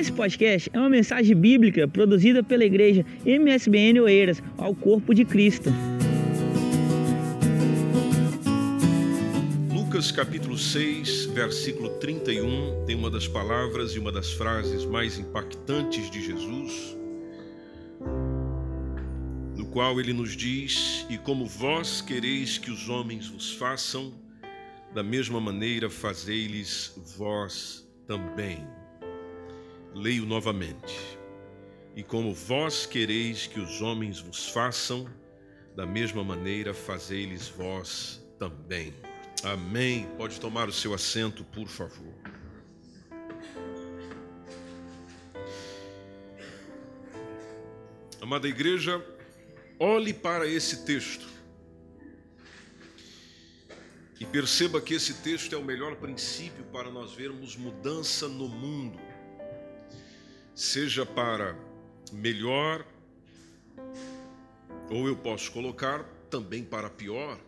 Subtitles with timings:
[0.00, 5.68] Esse podcast é uma mensagem bíblica produzida pela igreja MSBN Oeiras ao Corpo de Cristo.
[9.70, 16.10] Lucas capítulo 6, versículo 31, tem uma das palavras e uma das frases mais impactantes
[16.10, 16.96] de Jesus,
[19.54, 24.14] no qual ele nos diz: E como vós quereis que os homens vos façam,
[24.94, 28.79] da mesma maneira fazei-lhes vós também.
[29.94, 31.18] Leio novamente.
[31.96, 35.08] E como vós quereis que os homens vos façam,
[35.74, 38.94] da mesma maneira fazei-lhes vós também.
[39.42, 40.06] Amém.
[40.16, 42.14] Pode tomar o seu assento, por favor.
[48.20, 49.04] Amada igreja,
[49.78, 51.26] olhe para esse texto
[54.20, 59.00] e perceba que esse texto é o melhor princípio para nós vermos mudança no mundo
[60.60, 61.56] seja para
[62.12, 62.84] melhor,
[64.90, 67.40] ou eu posso colocar também para pior.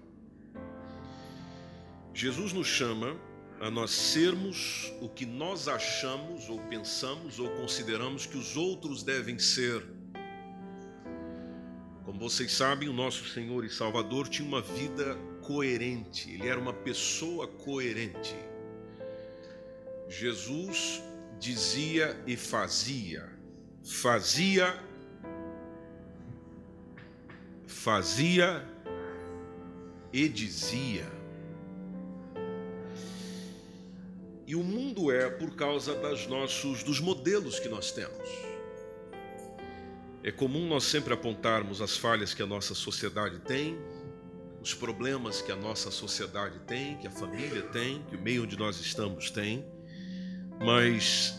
[2.15, 3.15] Jesus nos chama
[3.61, 9.39] a nós sermos o que nós achamos ou pensamos ou consideramos que os outros devem
[9.39, 9.85] ser.
[12.07, 16.73] Como vocês sabem, o nosso Senhor e Salvador tinha uma vida coerente, ele era uma
[16.73, 18.35] pessoa coerente.
[20.09, 21.03] Jesus
[21.43, 23.29] dizia e fazia,
[23.83, 24.79] fazia,
[27.67, 28.65] fazia
[30.13, 31.11] e dizia.
[34.47, 38.29] E o mundo é por causa das nossos dos modelos que nós temos.
[40.23, 43.77] É comum nós sempre apontarmos as falhas que a nossa sociedade tem,
[44.63, 48.57] os problemas que a nossa sociedade tem, que a família tem, que o meio onde
[48.57, 49.82] nós estamos tem
[50.65, 51.39] mas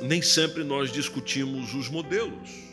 [0.00, 2.68] nem sempre nós discutimos os modelos.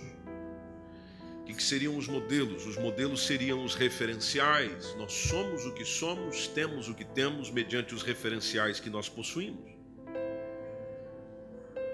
[1.42, 2.66] O que seriam os modelos?
[2.66, 4.94] Os modelos seriam os referenciais.
[4.98, 9.76] Nós somos o que somos, temos o que temos, mediante os referenciais que nós possuímos.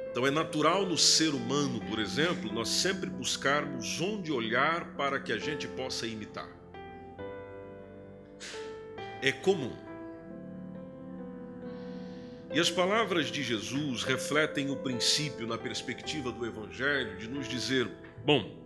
[0.09, 5.31] Então é natural no ser humano, por exemplo, nós sempre buscarmos onde olhar para que
[5.31, 6.49] a gente possa imitar.
[9.21, 9.71] É comum.
[12.53, 17.89] E as palavras de Jesus refletem o princípio, na perspectiva do Evangelho, de nos dizer:
[18.25, 18.59] bom,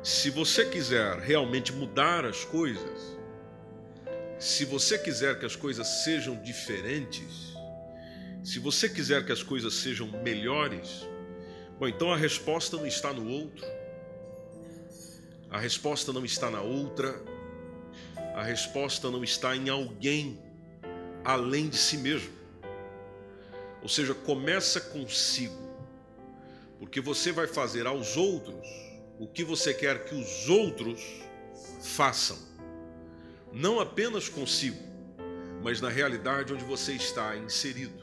[0.00, 3.18] se você quiser realmente mudar as coisas,
[4.38, 7.52] se você quiser que as coisas sejam diferentes,
[8.44, 11.04] se você quiser que as coisas sejam melhores,
[11.80, 13.66] bom, então a resposta não está no outro,
[15.50, 17.20] a resposta não está na outra,
[18.36, 20.40] a resposta não está em alguém
[21.24, 22.41] além de si mesmo.
[23.82, 25.60] Ou seja, começa consigo.
[26.78, 28.66] Porque você vai fazer aos outros
[29.18, 31.00] o que você quer que os outros
[31.80, 32.38] façam.
[33.52, 34.82] Não apenas consigo,
[35.62, 38.02] mas na realidade onde você está inserido.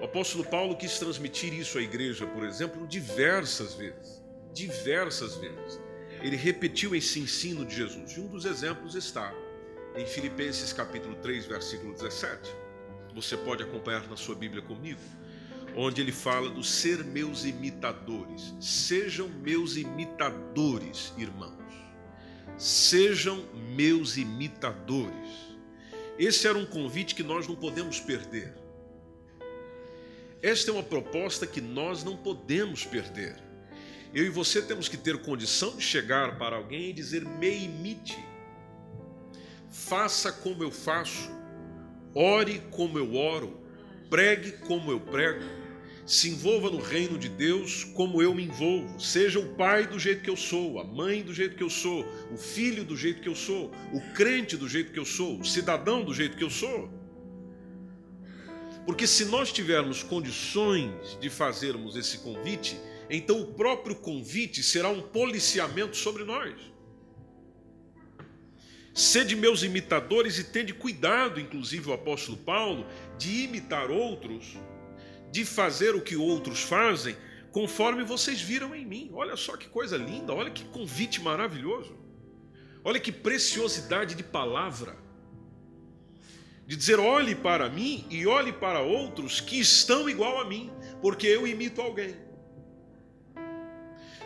[0.00, 4.22] O apóstolo Paulo quis transmitir isso à igreja, por exemplo, diversas vezes.
[4.52, 5.80] Diversas vezes.
[6.22, 8.12] Ele repetiu esse ensino de Jesus.
[8.12, 9.32] E um dos exemplos está
[9.96, 12.63] em Filipenses capítulo 3, versículo 17
[13.14, 15.00] você pode acompanhar na sua Bíblia comigo,
[15.76, 18.52] onde ele fala do ser meus imitadores.
[18.60, 21.54] Sejam meus imitadores, irmãos.
[22.58, 25.54] Sejam meus imitadores.
[26.18, 28.54] Esse era um convite que nós não podemos perder.
[30.42, 33.42] Esta é uma proposta que nós não podemos perder.
[34.12, 38.18] Eu e você temos que ter condição de chegar para alguém e dizer: me imite,
[39.68, 41.30] faça como eu faço,
[42.14, 43.58] Ore como eu oro,
[44.08, 45.42] pregue como eu prego,
[46.06, 49.00] se envolva no reino de Deus como eu me envolvo.
[49.00, 52.06] Seja o pai do jeito que eu sou, a mãe do jeito que eu sou,
[52.30, 55.44] o filho do jeito que eu sou, o crente do jeito que eu sou, o
[55.44, 56.88] cidadão do jeito que eu sou.
[58.86, 62.78] Porque se nós tivermos condições de fazermos esse convite,
[63.08, 66.73] então o próprio convite será um policiamento sobre nós.
[68.94, 72.86] Sede meus imitadores e tende cuidado, inclusive o apóstolo Paulo,
[73.18, 74.56] de imitar outros,
[75.32, 77.16] de fazer o que outros fazem,
[77.50, 79.10] conforme vocês viram em mim.
[79.12, 81.98] Olha só que coisa linda, olha que convite maravilhoso.
[82.84, 84.96] Olha que preciosidade de palavra.
[86.64, 90.70] De dizer, olhe para mim e olhe para outros que estão igual a mim,
[91.02, 92.23] porque eu imito alguém.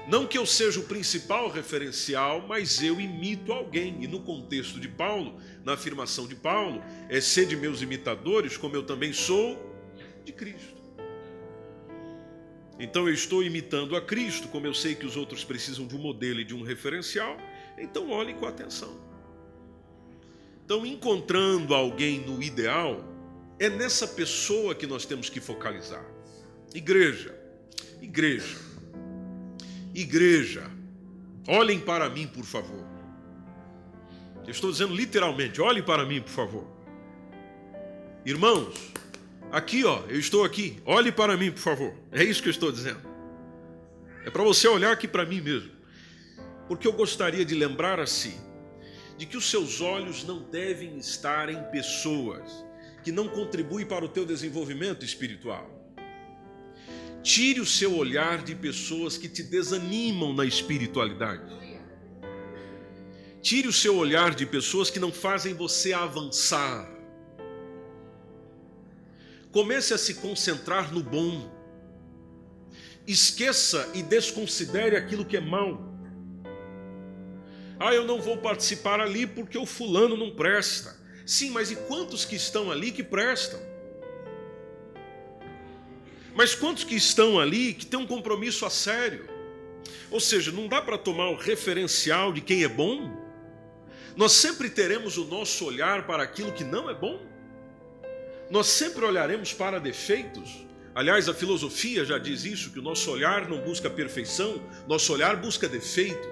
[0.08, 4.02] Não que eu seja o principal referencial, mas eu imito alguém.
[4.02, 8.74] E no contexto de Paulo, na afirmação de Paulo, é ser de meus imitadores, como
[8.74, 9.58] eu também sou
[10.24, 10.78] de Cristo.
[12.80, 15.98] Então eu estou imitando a Cristo, como eu sei que os outros precisam de um
[15.98, 17.36] modelo e de um referencial,
[17.76, 19.08] então olhem com atenção.
[20.64, 23.02] Então, encontrando alguém no ideal,
[23.58, 26.04] é nessa pessoa que nós temos que focalizar.
[26.74, 27.34] Igreja,
[28.02, 28.67] igreja,
[30.00, 30.70] igreja,
[31.46, 32.86] olhem para mim, por favor.
[34.44, 36.66] Eu estou dizendo literalmente, olhem para mim, por favor.
[38.24, 38.92] Irmãos,
[39.52, 41.94] aqui ó, eu estou aqui, olhe para mim, por favor.
[42.12, 43.00] É isso que eu estou dizendo.
[44.24, 45.72] É para você olhar aqui para mim mesmo.
[46.66, 48.38] Porque eu gostaria de lembrar assim,
[49.16, 52.64] de que os seus olhos não devem estar em pessoas
[53.02, 55.77] que não contribuem para o teu desenvolvimento espiritual.
[57.22, 61.58] Tire o seu olhar de pessoas que te desanimam na espiritualidade.
[63.42, 66.88] Tire o seu olhar de pessoas que não fazem você avançar.
[69.50, 71.50] Comece a se concentrar no bom.
[73.06, 75.88] Esqueça e desconsidere aquilo que é mal.
[77.80, 80.96] Ah, eu não vou participar ali porque o fulano não presta.
[81.24, 83.60] Sim, mas e quantos que estão ali que prestam?
[86.38, 89.28] Mas quantos que estão ali que têm um compromisso a sério?
[90.08, 93.10] Ou seja, não dá para tomar o referencial de quem é bom?
[94.16, 97.20] Nós sempre teremos o nosso olhar para aquilo que não é bom?
[98.48, 100.64] Nós sempre olharemos para defeitos?
[100.94, 105.34] Aliás, a filosofia já diz isso: que o nosso olhar não busca perfeição, nosso olhar
[105.34, 106.28] busca defeitos.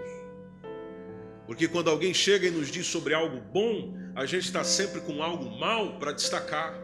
[1.49, 5.21] Porque quando alguém chega e nos diz sobre algo bom, a gente está sempre com
[5.21, 6.81] algo mal para destacar.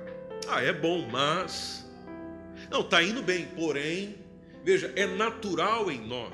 [0.49, 1.83] Ah, é bom, mas.
[2.73, 4.17] Não, está indo bem, porém,
[4.65, 6.33] veja, é natural em nós.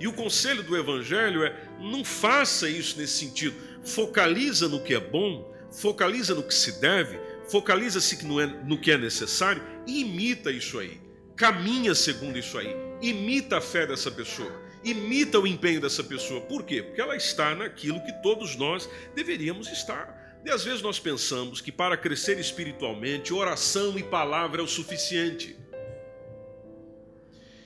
[0.00, 3.54] E o conselho do Evangelho é: não faça isso nesse sentido.
[3.84, 9.62] Focaliza no que é bom, focaliza no que se deve, focaliza-se no que é necessário
[9.86, 11.00] e imita isso aí.
[11.36, 12.74] Caminha segundo isso aí.
[13.02, 16.40] Imita a fé dessa pessoa imita o empenho dessa pessoa.
[16.40, 16.82] Por quê?
[16.82, 20.15] Porque ela está naquilo que todos nós deveríamos estar.
[20.46, 25.56] E às vezes nós pensamos que para crescer espiritualmente, oração e palavra é o suficiente.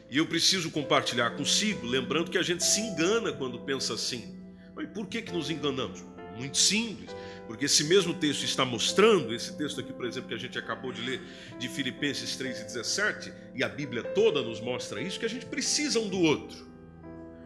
[0.08, 4.34] E eu preciso compartilhar consigo, lembrando que a gente se engana quando pensa assim.
[4.74, 6.02] Mas por que, que nos enganamos?
[6.38, 7.14] Muito simples,
[7.46, 10.90] porque esse mesmo texto está mostrando, esse texto aqui, por exemplo, que a gente acabou
[10.90, 11.20] de ler,
[11.58, 15.44] de Filipenses 3 e 17, e a Bíblia toda nos mostra isso, que a gente
[15.44, 16.66] precisa um do outro.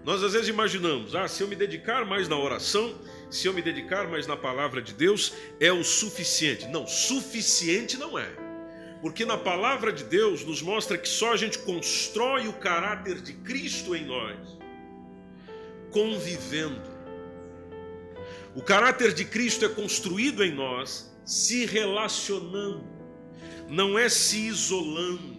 [0.05, 2.95] Nós às vezes imaginamos, ah, se eu me dedicar mais na oração,
[3.35, 6.67] se eu me dedicar mais na palavra de Deus, é o suficiente.
[6.69, 8.29] Não, suficiente não é.
[9.03, 13.33] Porque na palavra de Deus nos mostra que só a gente constrói o caráter de
[13.33, 14.39] Cristo em nós,
[15.91, 16.95] convivendo.
[18.55, 22.87] O caráter de Cristo é construído em nós se relacionando,
[23.69, 25.35] não é se isolando.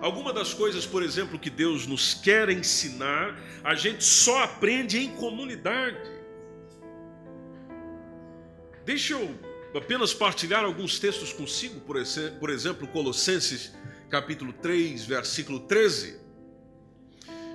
[0.00, 5.10] Alguma das coisas, por exemplo, que Deus nos quer ensinar, a gente só aprende em
[5.10, 6.09] comunidade.
[8.90, 9.38] Deixa eu
[9.72, 13.70] apenas partilhar alguns textos consigo, por exemplo, Colossenses
[14.08, 16.18] capítulo 3, versículo 13.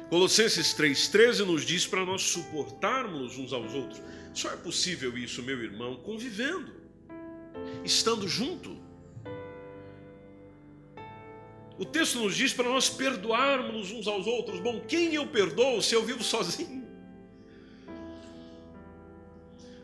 [0.10, 4.02] Colossenses 3,13 nos diz para nós suportarmos uns aos outros.
[4.34, 6.72] Só é possível isso, meu irmão, convivendo,
[7.84, 8.78] estando junto.
[11.78, 14.62] O texto nos diz para nós perdoarmos uns aos outros.
[14.62, 16.85] Bom, quem eu perdoo se eu vivo sozinho?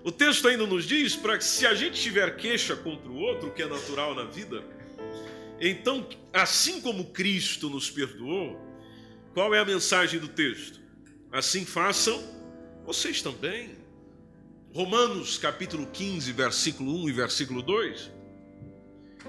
[0.03, 3.51] O texto ainda nos diz para que se a gente tiver queixa contra o outro,
[3.51, 4.63] que é natural na vida,
[5.59, 8.59] então, assim como Cristo nos perdoou,
[9.33, 10.79] qual é a mensagem do texto?
[11.31, 12.21] Assim façam
[12.85, 13.77] vocês também.
[14.73, 18.21] Romanos capítulo 15, versículo 1 e versículo 2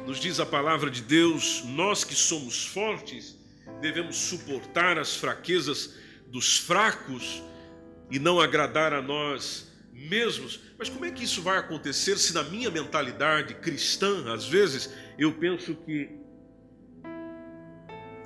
[0.06, 3.36] nos diz a palavra de Deus, nós que somos fortes,
[3.80, 5.94] devemos suportar as fraquezas
[6.26, 7.42] dos fracos
[8.10, 9.70] e não agradar a nós
[10.08, 10.60] mesmos.
[10.78, 15.32] Mas como é que isso vai acontecer se na minha mentalidade cristã, às vezes, eu
[15.32, 16.10] penso que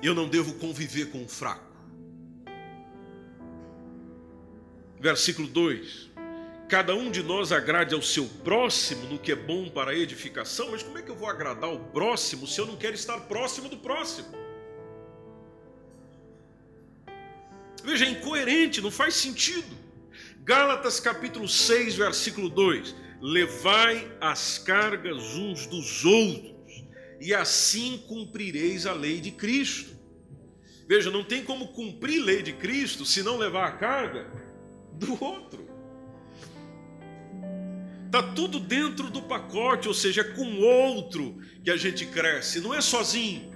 [0.01, 1.65] eu não devo conviver com o fraco?
[4.99, 6.09] Versículo 2:
[6.67, 10.71] cada um de nós agrade ao seu próximo no que é bom para a edificação,
[10.71, 13.69] mas como é que eu vou agradar o próximo se eu não quero estar próximo
[13.69, 14.27] do próximo?
[17.83, 19.86] Veja, é incoerente, não faz sentido.
[20.47, 26.85] Gálatas capítulo 6, versículo 2: Levai as cargas uns dos outros,
[27.19, 29.93] e assim cumprireis a lei de Cristo.
[30.87, 34.31] Veja, não tem como cumprir lei de Cristo se não levar a carga
[34.93, 35.67] do outro.
[38.05, 42.73] Está tudo dentro do pacote, ou seja, é com outro que a gente cresce, não
[42.73, 43.53] é sozinho.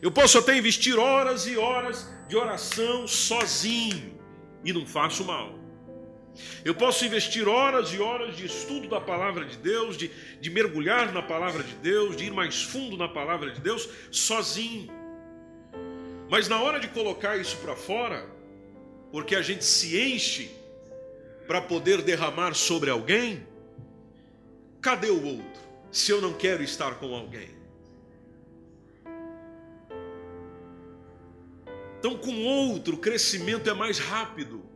[0.00, 4.18] Eu posso até investir horas e horas de oração sozinho
[4.64, 5.59] e não faço mal.
[6.64, 10.10] Eu posso investir horas e horas de estudo da palavra de Deus, de,
[10.40, 14.88] de mergulhar na palavra de Deus, de ir mais fundo na palavra de Deus, sozinho.
[16.28, 18.26] Mas na hora de colocar isso para fora,
[19.10, 20.50] porque a gente se enche
[21.46, 23.46] para poder derramar sobre alguém,
[24.80, 25.60] cadê o outro?
[25.90, 27.50] Se eu não quero estar com alguém.
[31.98, 34.69] Então, com outro, o crescimento é mais rápido.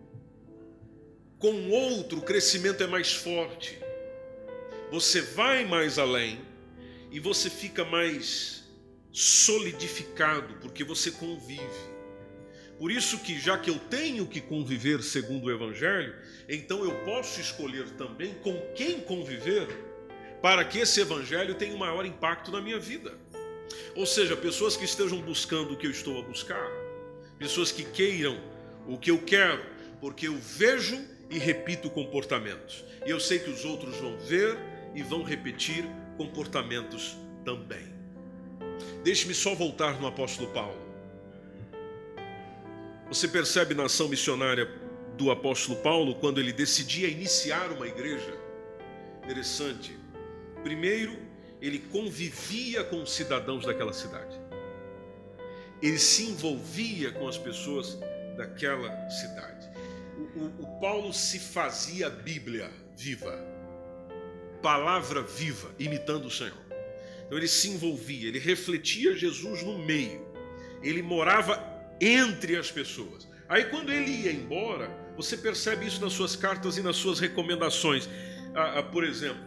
[1.44, 3.78] Com outro, o crescimento é mais forte.
[4.90, 6.40] Você vai mais além
[7.12, 8.64] e você fica mais
[9.12, 11.60] solidificado, porque você convive.
[12.78, 16.14] Por isso que já que eu tenho que conviver segundo o evangelho,
[16.48, 19.68] então eu posso escolher também com quem conviver
[20.40, 23.18] para que esse evangelho tenha um maior impacto na minha vida.
[23.94, 26.70] Ou seja, pessoas que estejam buscando o que eu estou a buscar,
[27.38, 28.40] pessoas que queiram
[28.88, 29.62] o que eu quero,
[30.00, 32.84] porque eu vejo e repito comportamentos.
[33.06, 34.58] E eu sei que os outros vão ver
[34.94, 35.84] e vão repetir
[36.16, 37.92] comportamentos também.
[39.02, 40.82] Deixe-me só voltar no apóstolo Paulo.
[43.08, 44.68] Você percebe na ação missionária
[45.16, 48.34] do apóstolo Paulo quando ele decidia iniciar uma igreja?
[49.22, 49.96] Interessante.
[50.62, 51.16] Primeiro,
[51.60, 54.44] ele convivia com os cidadãos daquela cidade
[55.84, 57.98] ele se envolvia com as pessoas
[58.38, 59.68] daquela cidade.
[60.34, 63.38] O, o, Paulo se fazia Bíblia viva,
[64.62, 66.64] palavra viva, imitando o Senhor.
[67.26, 70.26] Então ele se envolvia, ele refletia Jesus no meio,
[70.82, 71.62] ele morava
[72.00, 73.28] entre as pessoas.
[73.48, 78.08] Aí quando ele ia embora, você percebe isso nas suas cartas e nas suas recomendações.
[78.54, 79.42] Ah, ah, por exemplo,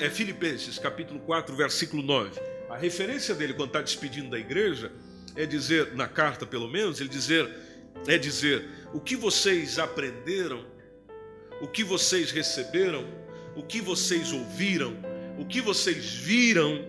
[0.00, 2.40] é, Filipenses capítulo 4, versículo 9.
[2.70, 4.90] A referência dele quando está despedindo da igreja
[5.36, 7.48] é dizer, na carta pelo menos, ele dizer,
[8.06, 10.64] é dizer, o que vocês aprenderam,
[11.60, 13.04] o que vocês receberam,
[13.56, 14.96] o que vocês ouviram,
[15.38, 16.84] o que vocês viram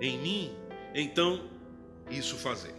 [0.00, 0.56] em mim,
[0.94, 1.48] então
[2.10, 2.74] isso fazei.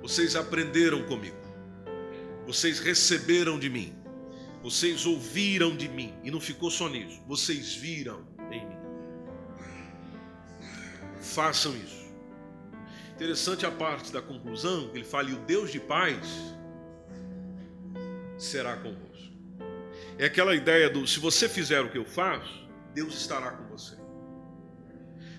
[0.00, 1.36] Vocês aprenderam comigo,
[2.46, 3.94] vocês receberam de mim,
[4.62, 8.76] vocês ouviram de mim, e não ficou só nisso, vocês viram em mim.
[11.20, 12.01] Façam isso.
[13.14, 16.26] Interessante a parte da conclusão, ele fala: e o Deus de paz
[18.38, 19.32] será convosco.
[20.18, 23.96] É aquela ideia do: se você fizer o que eu faço, Deus estará com você.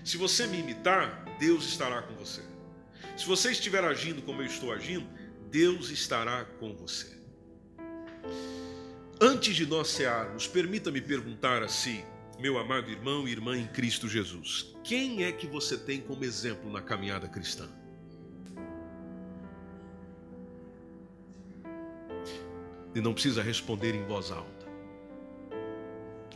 [0.04, 2.42] Se você me imitar, Deus estará com você.
[3.16, 5.06] Se você estiver agindo como eu estou agindo,
[5.50, 7.14] Deus estará com você.
[9.20, 12.04] Antes de nós cearmos, permita-me perguntar a si:
[12.38, 16.70] meu amado irmão e irmã em Cristo Jesus, quem é que você tem como exemplo
[16.70, 17.68] na caminhada cristã?
[22.94, 24.66] E não precisa responder em voz alta.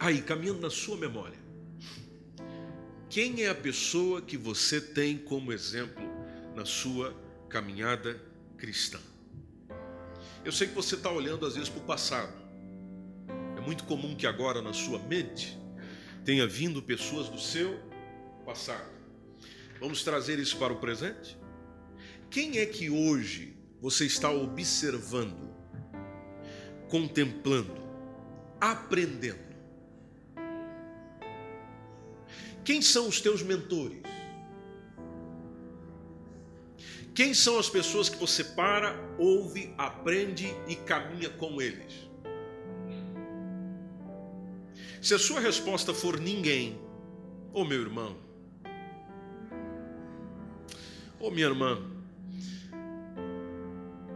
[0.00, 1.38] Aí, caminhando na sua memória,
[3.10, 6.04] quem é a pessoa que você tem como exemplo
[6.54, 7.14] na sua
[7.48, 8.20] caminhada
[8.56, 9.00] cristã?
[10.44, 12.32] Eu sei que você está olhando às vezes para o passado.
[13.56, 15.57] É muito comum que agora na sua mente
[16.28, 17.80] tenha vindo pessoas do seu
[18.44, 18.92] passado.
[19.80, 21.38] Vamos trazer isso para o presente?
[22.28, 25.50] Quem é que hoje você está observando,
[26.90, 27.80] contemplando,
[28.60, 29.56] aprendendo?
[32.62, 34.02] Quem são os teus mentores?
[37.14, 42.07] Quem são as pessoas que você para, ouve, aprende e caminha com eles?
[45.00, 46.78] Se a sua resposta for ninguém,
[47.52, 48.16] ô oh, meu irmão,
[51.20, 51.80] ô oh, minha irmã,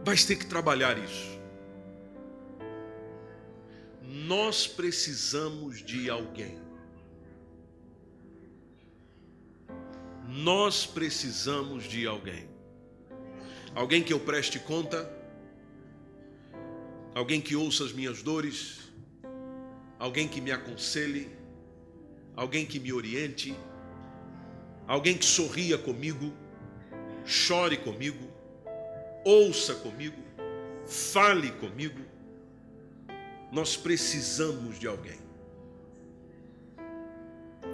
[0.03, 1.39] vai ter que trabalhar isso.
[4.01, 6.61] Nós precisamos de alguém.
[10.27, 12.47] Nós precisamos de alguém.
[13.73, 15.11] Alguém que eu preste conta,
[17.15, 18.82] alguém que ouça as minhas dores,
[20.03, 21.31] alguém que me aconselhe,
[22.35, 23.55] alguém que me oriente,
[24.85, 26.33] alguém que sorria comigo,
[27.23, 28.29] chore comigo,
[29.23, 30.21] ouça comigo,
[30.85, 32.01] fale comigo.
[33.49, 35.19] Nós precisamos de alguém.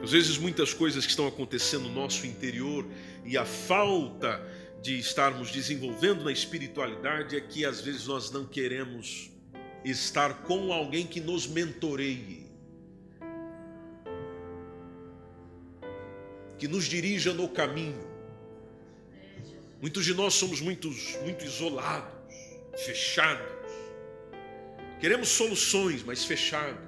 [0.04, 2.86] Às vezes, muitas coisas que estão acontecendo no nosso interior
[3.26, 4.40] e a falta
[4.84, 9.29] de estarmos desenvolvendo na espiritualidade é que às vezes nós não queremos
[9.84, 12.50] estar com alguém que nos mentoreie.
[16.60, 18.08] que nos dirija no caminho.
[19.82, 22.36] Muitos de nós somos muitos, muito isolados,
[22.86, 23.48] fechados.
[25.00, 26.84] Queremos soluções, mas fechados.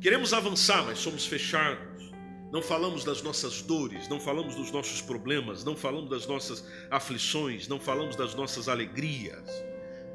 [0.00, 1.86] Queremos avançar, mas somos fechados.
[2.52, 7.68] Não falamos das nossas dores, não falamos dos nossos problemas, não falamos das nossas aflições,
[7.68, 9.48] não falamos das nossas alegrias.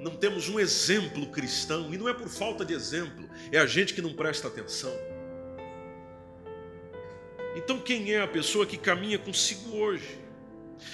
[0.01, 3.93] Não temos um exemplo cristão, e não é por falta de exemplo, é a gente
[3.93, 4.91] que não presta atenção.
[7.55, 10.20] Então, quem é a pessoa que caminha consigo hoje?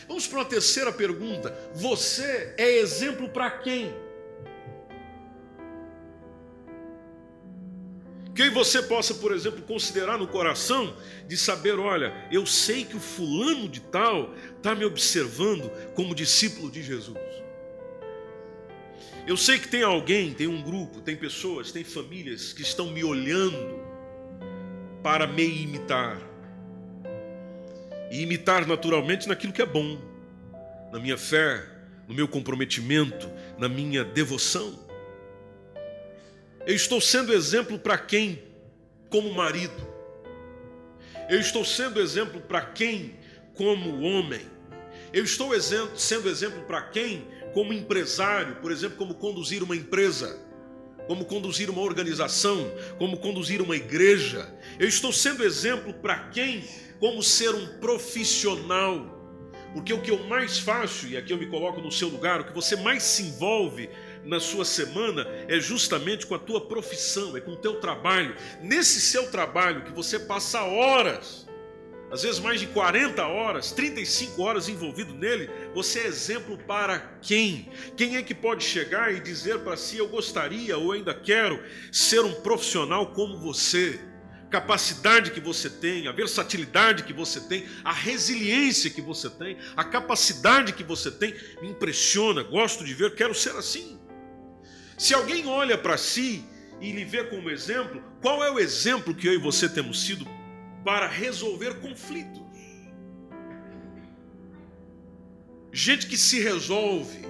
[0.10, 1.58] Vamos para uma terceira pergunta.
[1.74, 3.94] Você é exemplo para quem?
[8.36, 10.96] Que você possa, por exemplo, considerar no coração
[11.28, 16.70] de saber: olha, eu sei que o fulano de tal está me observando como discípulo
[16.70, 17.47] de Jesus.
[19.28, 23.04] Eu sei que tem alguém, tem um grupo, tem pessoas, tem famílias que estão me
[23.04, 23.78] olhando
[25.04, 26.18] para me imitar
[28.10, 30.00] e imitar naturalmente naquilo que é bom,
[30.94, 31.62] na minha fé,
[32.08, 34.80] no meu comprometimento, na minha devoção.
[36.66, 38.42] Eu estou sendo exemplo para quem,
[39.10, 39.86] como marido?
[41.30, 43.18] Eu estou sendo exemplo para quem,
[43.56, 44.46] como homem?
[45.12, 50.40] Eu estou sendo exemplo para quem, como empresário, por exemplo, como conduzir uma empresa,
[51.08, 54.48] como conduzir uma organização, como conduzir uma igreja?
[54.78, 56.64] Eu estou sendo exemplo para quem,
[57.00, 59.12] como ser um profissional.
[59.74, 62.44] Porque o que eu mais faço, e aqui eu me coloco no seu lugar, o
[62.44, 63.90] que você mais se envolve
[64.24, 68.36] na sua semana é justamente com a tua profissão, é com o teu trabalho.
[68.62, 71.47] Nesse seu trabalho que você passa horas,
[72.10, 77.70] às vezes mais de 40 horas, 35 horas envolvido nele, você é exemplo para quem?
[77.98, 81.62] Quem é que pode chegar e dizer para si: Eu gostaria ou ainda quero
[81.92, 84.00] ser um profissional como você?
[84.50, 89.84] capacidade que você tem, a versatilidade que você tem, a resiliência que você tem, a
[89.84, 94.00] capacidade que você tem, me impressiona, gosto de ver, quero ser assim.
[94.98, 96.46] Se alguém olha para si
[96.80, 100.26] e lhe vê como exemplo, qual é o exemplo que eu e você temos sido
[100.88, 102.42] para resolver conflitos?
[105.70, 107.26] Gente que se resolve,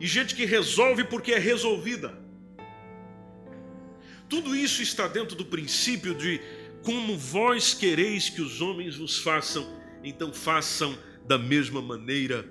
[0.00, 2.18] e gente que resolve porque é resolvida.
[4.30, 6.40] Tudo isso está dentro do princípio de
[6.82, 9.68] como vós quereis que os homens vos façam,
[10.02, 12.48] então façam da mesma maneira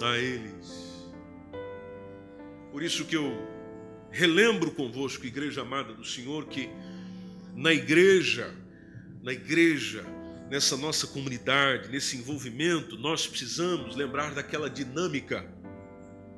[0.00, 1.06] a eles.
[2.72, 3.30] Por isso que eu
[4.10, 6.70] relembro convosco, igreja amada do Senhor, que
[7.54, 8.54] na igreja,
[9.22, 10.04] na igreja,
[10.48, 15.46] nessa nossa comunidade, nesse envolvimento, nós precisamos lembrar daquela dinâmica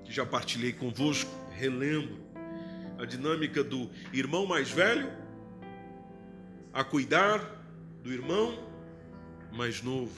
[0.04, 2.20] que já partilhei convosco, relembro
[2.98, 5.10] a dinâmica do irmão mais velho
[6.72, 7.38] a cuidar
[8.02, 8.58] do irmão
[9.52, 10.16] mais novo.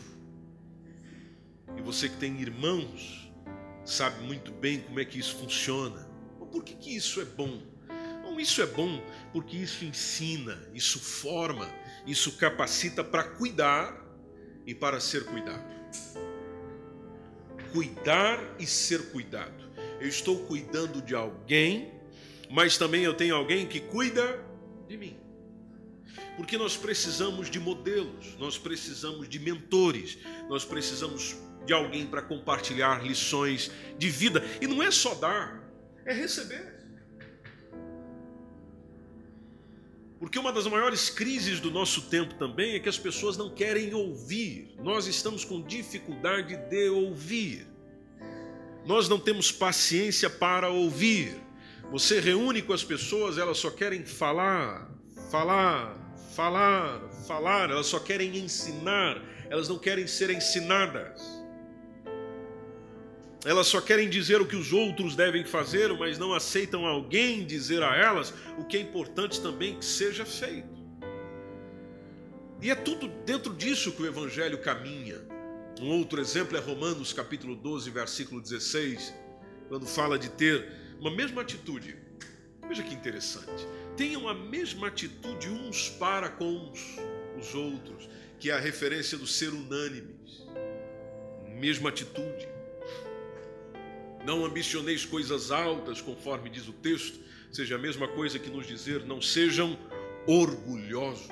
[1.76, 3.32] E você que tem irmãos
[3.84, 6.08] sabe muito bem como é que isso funciona.
[6.50, 7.60] Por que, que isso é bom?
[8.34, 9.00] Bom, isso é bom
[9.32, 11.72] porque isso ensina, isso forma,
[12.06, 14.04] isso capacita para cuidar
[14.66, 15.64] e para ser cuidado.
[17.72, 19.72] Cuidar e ser cuidado.
[20.00, 21.94] Eu estou cuidando de alguém
[22.54, 24.40] mas também eu tenho alguém que cuida
[24.86, 25.16] de mim.
[26.36, 30.18] Porque nós precisamos de modelos, nós precisamos de mentores,
[30.48, 34.44] nós precisamos de alguém para compartilhar lições de vida.
[34.60, 35.68] E não é só dar,
[36.06, 36.73] é receber.
[40.24, 43.92] Porque uma das maiores crises do nosso tempo também é que as pessoas não querem
[43.92, 44.74] ouvir.
[44.82, 47.66] Nós estamos com dificuldade de ouvir.
[48.86, 51.36] Nós não temos paciência para ouvir.
[51.90, 54.90] Você reúne com as pessoas, elas só querem falar,
[55.30, 55.94] falar,
[56.34, 61.20] falar, falar, elas só querem ensinar, elas não querem ser ensinadas.
[63.44, 67.82] Elas só querem dizer o que os outros devem fazer, mas não aceitam alguém dizer
[67.82, 70.82] a elas o que é importante também que seja feito.
[72.62, 75.20] E é tudo dentro disso que o Evangelho caminha.
[75.78, 79.12] Um outro exemplo é Romanos capítulo 12, versículo 16,
[79.68, 80.66] quando fala de ter
[80.98, 81.98] uma mesma atitude.
[82.66, 83.66] Veja que interessante.
[83.94, 86.72] Tenham a mesma atitude uns para com
[87.38, 90.46] os outros, que é a referência do ser unânimes.
[91.60, 92.53] Mesma atitude.
[94.24, 97.18] Não ambicioneis coisas altas, conforme diz o texto,
[97.52, 99.78] seja a mesma coisa que nos dizer, não sejam
[100.26, 101.28] orgulhosos.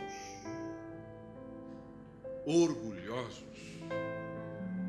[2.45, 3.45] Orgulhosos.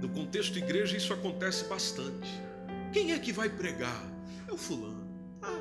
[0.01, 2.29] No contexto igreja, isso acontece bastante.
[2.91, 4.13] Quem é que vai pregar?
[4.53, 5.03] o fulano.
[5.41, 5.59] Ah,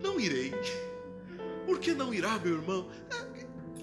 [0.00, 0.52] não irei.
[1.66, 2.88] Por que não irá, meu irmão?
[3.10, 3.26] Ah,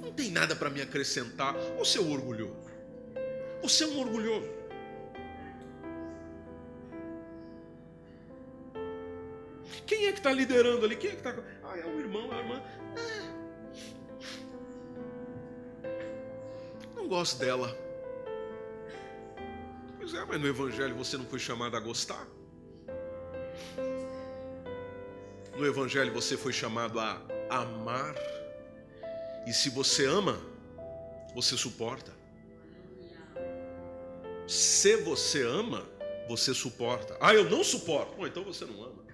[0.02, 1.54] não tem nada para me acrescentar.
[1.78, 2.56] Você é um orgulhoso.
[3.62, 4.50] Você é um orgulhoso.
[9.86, 10.95] Quem é que está liderando ali?
[10.95, 11.36] Quem é que está.
[11.63, 12.63] Ah, é o irmão, é a irmã.
[12.95, 13.26] É.
[16.95, 17.78] Não gosto dela.
[19.98, 22.28] Pois é, mas no Evangelho você não foi chamado a gostar.
[25.56, 28.15] No Evangelho você foi chamado a amar.
[29.45, 30.39] E se você ama,
[31.36, 32.12] você suporta.
[34.48, 35.88] Se você ama,
[36.28, 37.15] você suporta.
[37.21, 38.15] Ah, eu não suporto.
[38.15, 39.05] Bom, então você não ama.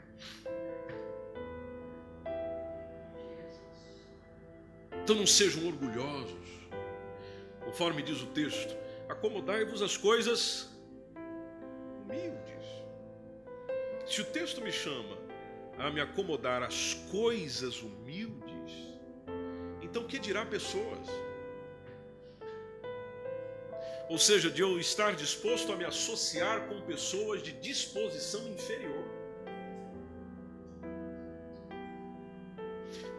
[5.03, 6.37] Então não sejam orgulhosos.
[7.65, 8.75] Conforme diz o texto,
[9.09, 10.69] acomodai-vos as coisas
[12.03, 12.65] humildes.
[14.05, 15.17] Se o texto me chama
[15.77, 18.73] a me acomodar às coisas humildes,
[19.81, 21.07] então que dirá pessoas?
[24.09, 29.00] Ou seja, de eu estar disposto a me associar com pessoas de disposição inferior.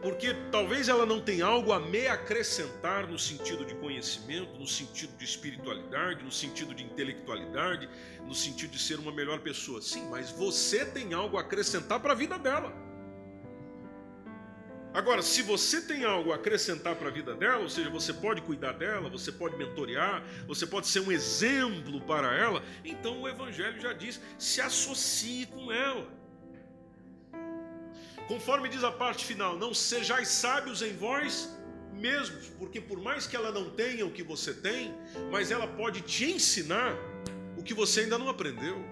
[0.03, 5.17] Porque talvez ela não tenha algo a me acrescentar no sentido de conhecimento, no sentido
[5.17, 7.89] de espiritualidade, no sentido de intelectualidade,
[8.27, 9.81] no sentido de ser uma melhor pessoa.
[9.81, 12.75] Sim, mas você tem algo a acrescentar para a vida dela.
[14.93, 18.43] Agora, se você tem algo a acrescentar para a vida dela, ou seja, você pode
[18.43, 23.81] cuidar dela, você pode mentorear, você pode ser um exemplo para ela, então o Evangelho
[23.81, 26.22] já diz: se associe com ela.
[28.33, 31.55] Conforme diz a parte final, não sejais sábios em vós
[31.93, 34.95] mesmos, porque por mais que ela não tenha o que você tem,
[35.31, 36.97] mas ela pode te ensinar
[37.59, 38.83] o que você ainda não aprendeu.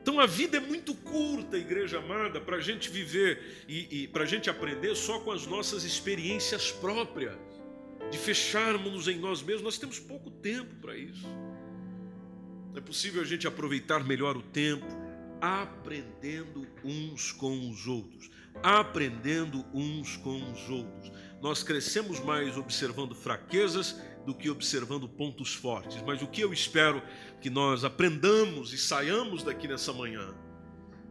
[0.00, 4.22] Então a vida é muito curta, igreja amada, para a gente viver e, e para
[4.22, 7.36] a gente aprender só com as nossas experiências próprias,
[8.08, 9.64] de fecharmos-nos em nós mesmos.
[9.64, 11.26] Nós temos pouco tempo para isso.
[12.74, 14.86] É possível a gente aproveitar melhor o tempo
[15.40, 18.30] aprendendo uns com os outros.
[18.62, 21.10] Aprendendo uns com os outros.
[21.40, 26.02] Nós crescemos mais observando fraquezas do que observando pontos fortes.
[26.02, 27.02] Mas o que eu espero
[27.40, 30.34] que nós aprendamos e saiamos daqui nessa manhã,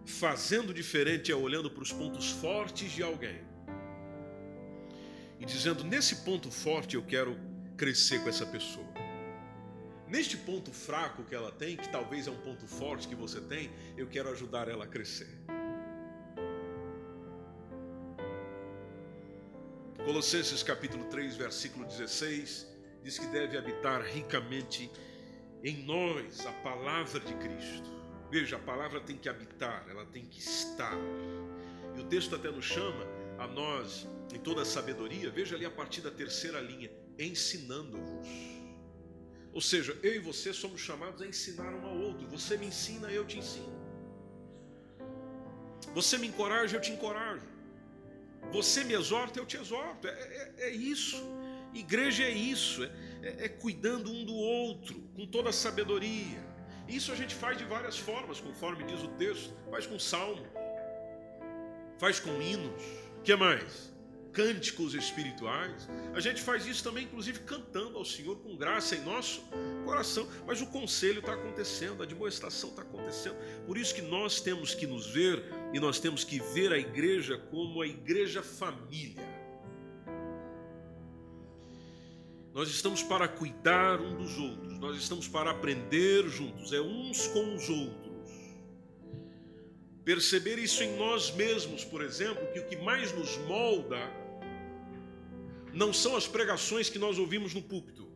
[0.05, 3.41] fazendo diferente é olhando para os pontos fortes de alguém
[5.39, 7.39] e dizendo: nesse ponto forte eu quero
[7.77, 8.88] crescer com essa pessoa.
[10.09, 13.69] Neste ponto fraco que ela tem, que talvez é um ponto forte que você tem,
[13.95, 15.29] eu quero ajudar ela a crescer.
[20.03, 22.67] Colossenses capítulo 3, versículo 16,
[23.03, 24.89] diz que deve habitar ricamente
[25.63, 27.91] em nós a palavra de Cristo.
[28.31, 30.97] Veja, a palavra tem que habitar, ela tem que estar.
[31.95, 33.05] E o texto até nos chama
[33.37, 38.58] a nós, em toda a sabedoria, veja ali a partir da terceira linha, ensinando-vos
[39.53, 42.27] ou seja, eu e você somos chamados a ensinar um ao outro.
[42.27, 43.77] Você me ensina, eu te ensino.
[45.93, 47.47] Você me encoraja, eu te encorajo.
[48.51, 50.07] Você me exorta, eu te exorto.
[50.07, 51.17] É, é, é isso.
[51.73, 52.83] Igreja é isso.
[52.83, 52.91] É,
[53.23, 56.47] é, é cuidando um do outro, com toda a sabedoria.
[56.87, 59.53] Isso a gente faz de várias formas, conforme diz o texto.
[59.69, 60.45] Faz com salmo,
[61.97, 62.83] faz com hinos.
[63.17, 63.93] O que mais?
[64.33, 65.89] Cânticos espirituais.
[66.13, 69.43] A gente faz isso também, inclusive, cantando ao Senhor com graça em nosso
[69.85, 70.27] coração.
[70.45, 73.35] Mas o conselho está acontecendo, a demonstração está acontecendo.
[73.65, 77.37] Por isso que nós temos que nos ver e nós temos que ver a igreja
[77.49, 79.27] como a igreja família.
[82.53, 87.55] Nós estamos para cuidar um dos outros, nós estamos para aprender juntos, é uns com
[87.55, 88.08] os outros.
[90.09, 94.11] Perceber isso em nós mesmos, por exemplo, que o que mais nos molda
[95.71, 98.09] não são as pregações que nós ouvimos no púlpito.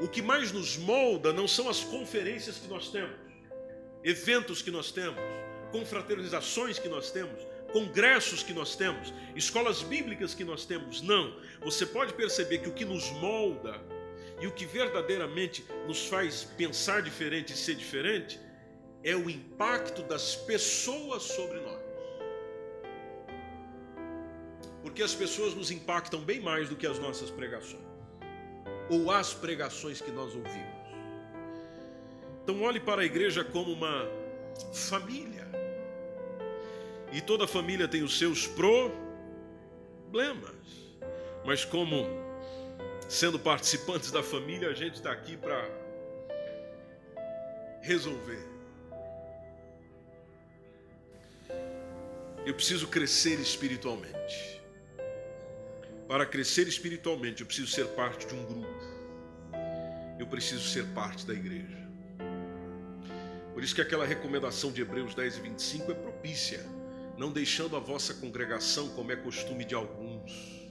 [0.00, 3.16] O que mais nos molda não são as conferências que nós temos,
[4.04, 5.18] eventos que nós temos,
[5.72, 11.02] confraternizações que nós temos, congressos que nós temos, escolas bíblicas que nós temos.
[11.02, 11.36] Não.
[11.60, 13.82] Você pode perceber que o que nos molda
[14.40, 18.38] e o que verdadeiramente nos faz pensar diferente e ser diferente
[19.04, 21.82] é o impacto das pessoas sobre nós.
[24.82, 27.82] Porque as pessoas nos impactam bem mais do que as nossas pregações,
[28.90, 30.82] ou as pregações que nós ouvimos.
[32.42, 34.08] Então, olhe para a igreja como uma
[34.72, 35.46] família.
[37.12, 38.96] E toda família tem os seus problemas,
[41.44, 42.06] mas como
[43.08, 45.70] sendo participantes da família, a gente está aqui para
[47.82, 48.42] resolver.
[52.44, 54.60] Eu preciso crescer espiritualmente.
[56.08, 58.92] Para crescer espiritualmente, eu preciso ser parte de um grupo.
[60.18, 61.78] Eu preciso ser parte da igreja.
[63.54, 66.66] Por isso que aquela recomendação de Hebreus 10 e 25 é propícia,
[67.16, 70.70] não deixando a vossa congregação como é costume de alguns.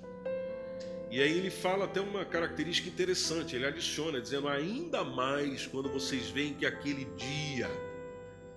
[1.09, 6.29] E aí ele fala até uma característica interessante, ele adiciona, dizendo ainda mais quando vocês
[6.29, 7.69] veem que aquele dia,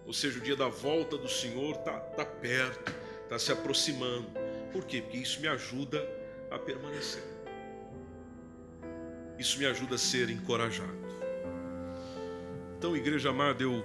[0.06, 4.26] ou seja, o dia da volta do Senhor está tá perto, está se aproximando.
[4.72, 5.02] Por quê?
[5.02, 6.06] Porque isso me ajuda
[6.50, 7.22] a permanecer.
[9.38, 11.04] Isso me ajuda a ser encorajado.
[12.78, 13.84] Então, igreja amada, eu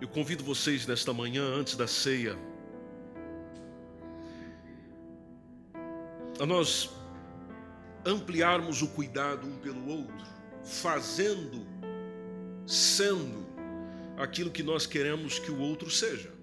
[0.00, 2.38] eu convido vocês nesta manhã, antes da ceia,
[6.38, 6.88] a nós
[8.06, 10.26] ampliarmos o cuidado um pelo outro,
[10.64, 11.66] fazendo,
[12.64, 13.44] sendo
[14.16, 16.37] aquilo que nós queremos que o outro seja.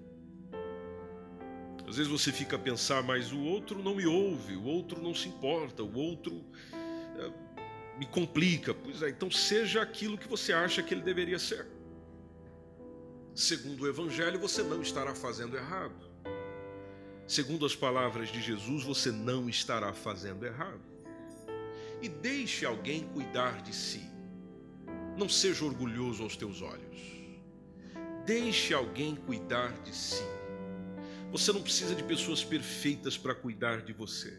[1.88, 5.14] Às vezes você fica a pensar, mas o outro não me ouve, o outro não
[5.14, 6.44] se importa, o outro
[7.20, 7.32] é,
[8.00, 8.74] me complica.
[8.74, 11.68] Pois é, então seja aquilo que você acha que ele deveria ser
[13.36, 16.10] segundo o Evangelho, você não estará fazendo errado.
[17.28, 20.82] Segundo as palavras de Jesus, você não estará fazendo errado.
[22.02, 24.10] E deixe alguém cuidar de si.
[25.18, 27.16] Não seja orgulhoso aos teus olhos.
[28.26, 30.24] Deixe alguém cuidar de si.
[31.32, 34.38] Você não precisa de pessoas perfeitas para cuidar de você.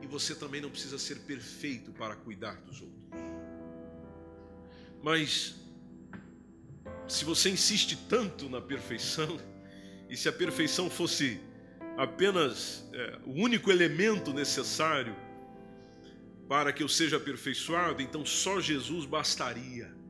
[0.00, 3.04] E você também não precisa ser perfeito para cuidar dos outros.
[5.02, 5.54] Mas
[7.06, 9.38] se você insiste tanto na perfeição,
[10.08, 11.40] e se a perfeição fosse
[11.96, 15.14] apenas é, o único elemento necessário
[16.48, 20.03] para que eu seja aperfeiçoado, então só Jesus bastaria.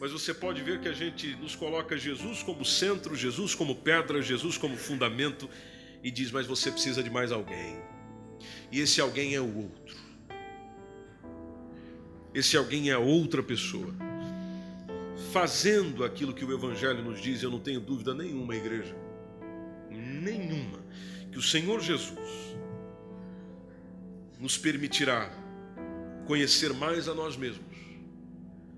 [0.00, 4.20] Mas você pode ver que a gente nos coloca Jesus como centro, Jesus como pedra,
[4.20, 5.48] Jesus como fundamento
[6.02, 7.76] e diz: Mas você precisa de mais alguém.
[8.70, 9.96] E esse alguém é o outro.
[12.34, 13.94] Esse alguém é outra pessoa
[15.34, 18.94] fazendo aquilo que o Evangelho nos diz, eu não tenho dúvida nenhuma, igreja,
[19.90, 20.78] nenhuma,
[21.32, 22.56] que o Senhor Jesus
[24.38, 25.28] nos permitirá
[26.24, 27.73] conhecer mais a nós mesmos,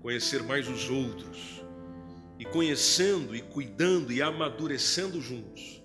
[0.07, 1.61] conhecer mais os outros,
[2.39, 5.83] e conhecendo e cuidando e amadurecendo juntos,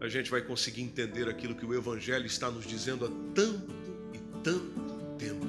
[0.00, 3.74] a gente vai conseguir entender aquilo que o Evangelho está nos dizendo há tanto
[4.14, 5.44] e tanto tempo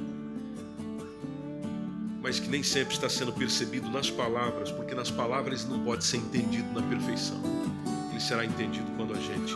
[2.23, 6.17] mas que nem sempre está sendo percebido nas palavras, porque nas palavras não pode ser
[6.17, 7.41] entendido na perfeição.
[8.11, 9.55] Ele será entendido quando a gente